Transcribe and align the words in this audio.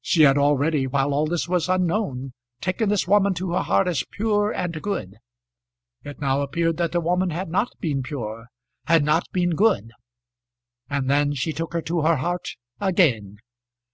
She 0.00 0.22
had 0.22 0.38
already, 0.38 0.86
while 0.86 1.12
all 1.12 1.26
this 1.26 1.50
was 1.50 1.68
unknown, 1.68 2.32
taken 2.62 2.88
this 2.88 3.06
woman 3.06 3.34
to 3.34 3.52
her 3.52 3.60
heart 3.60 3.86
as 3.88 4.04
pure 4.10 4.50
and 4.50 4.80
good. 4.80 5.16
It 6.02 6.18
now 6.18 6.40
appeared 6.40 6.78
that 6.78 6.92
the 6.92 7.00
woman 7.02 7.28
had 7.28 7.50
not 7.50 7.78
been 7.78 8.02
pure, 8.02 8.46
had 8.86 9.04
not 9.04 9.28
been 9.32 9.50
good! 9.50 9.90
And 10.88 11.10
then 11.10 11.34
she 11.34 11.52
took 11.52 11.74
her 11.74 11.82
to 11.82 12.00
her 12.00 12.16
heart 12.16 12.56
again! 12.80 13.36